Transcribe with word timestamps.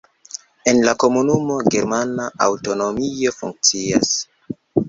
En 0.71 0.79
la 0.87 0.93
komunumo 1.03 1.57
germana 1.75 2.27
aŭtonomio 2.49 3.37
funkcias. 3.39 4.19